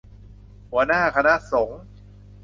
[0.71, 1.81] หัวหน้าคณะสงฆ์